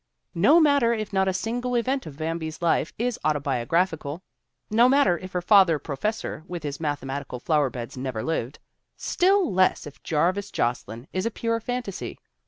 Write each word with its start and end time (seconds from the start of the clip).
No 0.33 0.59
matter 0.59 0.93
if 0.93 1.13
not 1.13 1.27
a 1.27 1.31
single 1.31 1.75
event 1.77 2.07
of 2.07 2.17
Bambi's 2.17 2.59
life 2.59 2.91
is 2.97 3.19
autobiographical; 3.23 4.23
no 4.71 4.89
matter 4.89 5.15
if 5.19 5.33
her 5.33 5.43
Father 5.43 5.77
Professor 5.77 6.43
with 6.47 6.63
his 6.63 6.79
mathematical 6.79 7.39
flowerbeds 7.39 7.95
never 7.97 8.23
lived; 8.23 8.57
still 8.97 9.53
less 9.53 9.85
if 9.85 10.01
Jarvis 10.01 10.49
Jocelyn 10.49 11.05
is 11.13 11.27
a 11.27 11.29
pure 11.29 11.59
fantasy. 11.59 12.17